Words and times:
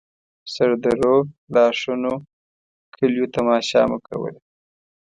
سردرو، 0.53 1.15
لاښونو، 1.53 2.13
کليو 2.95 3.25
تماشه 3.35 3.81
مو 3.89 3.97
کوله. 4.07 4.39